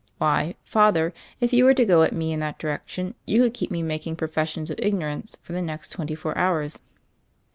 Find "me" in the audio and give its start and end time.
2.11-2.33, 3.69-3.83